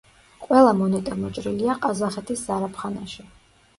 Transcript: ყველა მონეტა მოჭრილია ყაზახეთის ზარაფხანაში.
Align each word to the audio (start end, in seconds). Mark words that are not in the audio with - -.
ყველა 0.45 0.71
მონეტა 0.77 1.17
მოჭრილია 1.21 1.75
ყაზახეთის 1.85 2.43
ზარაფხანაში. 2.51 3.29